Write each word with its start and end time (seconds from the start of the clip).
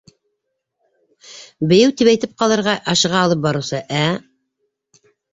«Бейеү...» 1.73 1.91
тип 1.99 2.09
әйтеп 2.13 2.33
ҡалырға 2.43 2.73
ашыға 2.93 3.19
алып 3.25 3.43
барыусы, 3.43 3.83
ә 3.99 5.03